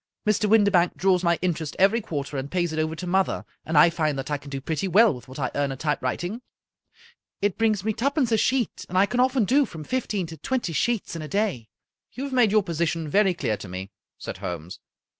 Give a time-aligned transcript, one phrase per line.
[0.25, 0.49] Mr.
[0.49, 3.91] Windibank draws my inter est every quarter, and pays it over to mother, and I
[3.91, 6.41] find that I can do pretty well with what I earn at typewriting.
[7.39, 10.73] It brings me twopence a sheet, and I can often do from fifteen to twenty
[10.73, 11.69] sheets in a day."
[12.13, 14.79] "You have made your position very clear to me," said Holmes.